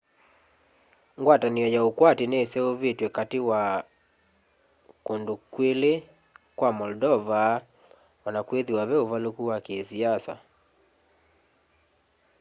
[1.19, 3.61] ngwatanĩo ya ũkwati nĩseũvĩtwe katĩ wa
[5.05, 5.93] kũndũ kwĩlĩ
[6.57, 7.41] kwa moldova
[8.27, 10.33] ona kwĩthĩwa ve ũvalũku wa kĩsiasa